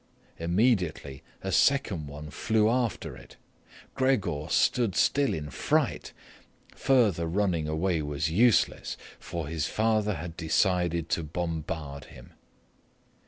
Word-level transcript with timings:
Immediately 0.39 1.21
a 1.43 1.51
second 1.51 2.07
one 2.07 2.31
flew 2.31 2.67
after 2.71 3.15
it. 3.15 3.35
Gregor 3.93 4.47
stood 4.49 4.95
still 4.95 5.31
in 5.31 5.51
fright. 5.51 6.11
Further 6.73 7.27
running 7.27 7.67
away 7.67 8.01
was 8.01 8.27
useless, 8.27 8.97
for 9.19 9.47
his 9.47 9.67
father 9.67 10.15
had 10.15 10.35
decided 10.35 11.07
to 11.09 11.21
bombard 11.21 12.05
him. 12.05 12.31